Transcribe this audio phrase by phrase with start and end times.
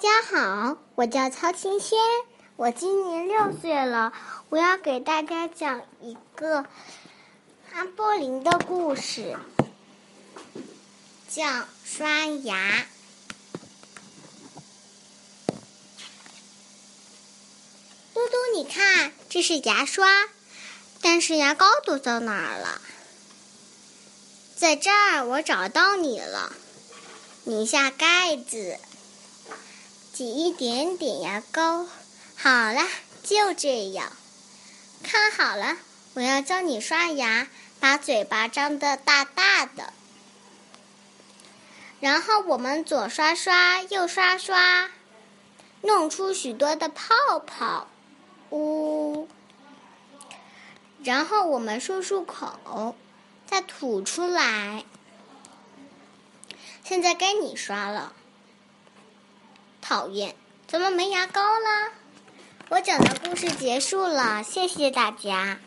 [0.00, 1.98] 大家好，我叫曹清轩，
[2.54, 4.12] 我今年六岁了。
[4.48, 6.64] 我要给大家讲一个
[7.72, 9.36] 阿波林的故事，
[11.28, 12.86] 叫刷牙。
[18.14, 20.28] 嘟嘟，你看，这是牙刷，
[21.02, 22.80] 但是牙膏都到哪儿了？
[24.54, 26.52] 在这儿，我找到你了。
[27.42, 28.78] 拧下盖子。
[30.18, 31.86] 挤一点点牙膏，
[32.36, 32.82] 好了，
[33.22, 34.10] 就这样。
[35.04, 35.76] 看好了，
[36.14, 37.46] 我要教你刷牙，
[37.78, 39.92] 把嘴巴张得大大的。
[42.00, 44.90] 然后我们左刷刷，右刷刷，
[45.82, 47.86] 弄出许多的泡泡，
[48.50, 49.28] 呜。
[51.04, 52.96] 然后我们漱漱口，
[53.46, 54.84] 再吐出来。
[56.82, 58.14] 现在该你刷了。
[59.88, 60.34] 讨厌，
[60.66, 61.92] 怎么没牙膏了？
[62.68, 65.60] 我讲的故事结束了，谢谢大家。